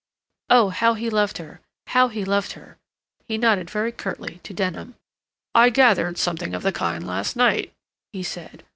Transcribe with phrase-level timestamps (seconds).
[0.49, 1.61] Oh, how he loved her!
[1.85, 2.79] How he loved her!
[3.27, 4.95] He nodded very curtly to Denham.
[5.53, 7.71] "I gathered something of the kind last night,"
[8.11, 8.63] he said.